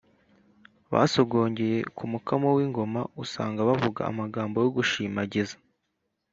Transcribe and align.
basogongeye 0.91 1.77
ku 1.95 2.03
mukamo 2.11 2.47
w’ingoma 2.57 3.01
usanga 3.23 3.59
bavuga 3.69 4.01
amagambo 4.11 4.55
yo 4.63 4.69
gushimagiza 4.77 5.55